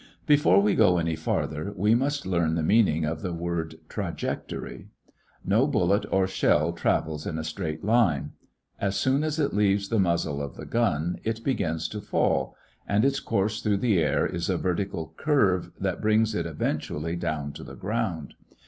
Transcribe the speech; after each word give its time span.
Before 0.25 0.59
we 0.59 0.73
go 0.73 0.97
any 0.97 1.15
farther 1.15 1.75
we 1.77 1.93
must 1.93 2.25
learn 2.25 2.55
the 2.55 2.63
meaning 2.63 3.05
of 3.05 3.21
the 3.21 3.31
word 3.33 3.75
"trajectory." 3.87 4.87
No 5.45 5.67
bullet 5.67 6.05
or 6.11 6.25
shell 6.25 6.73
travels 6.73 7.27
in 7.27 7.37
a 7.37 7.43
straight 7.43 7.83
line. 7.83 8.31
As 8.79 8.95
soon 8.95 9.23
as 9.23 9.37
it 9.37 9.53
leaves 9.53 9.89
the 9.89 9.99
muzzle 9.99 10.41
of 10.41 10.55
the 10.55 10.65
gun, 10.65 11.19
it 11.23 11.43
begins 11.43 11.87
to 11.89 12.01
fall, 12.01 12.55
and 12.87 13.05
its 13.05 13.19
course 13.19 13.61
through 13.61 13.77
the 13.77 13.99
air 13.99 14.25
is 14.25 14.49
a 14.49 14.57
vertical 14.57 15.13
curve 15.17 15.69
that 15.79 16.01
brings 16.01 16.33
it 16.33 16.47
eventually 16.47 17.15
down 17.15 17.53
to 17.53 17.63
the 17.63 17.75
ground. 17.75 18.33